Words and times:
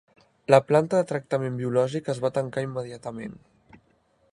La 0.53 0.59
planta 0.69 0.97
de 1.01 1.05
tractament 1.11 1.59
biològic 1.59 2.11
es 2.15 2.23
va 2.25 2.33
tancar 2.39 2.65
immediatament. 2.69 3.37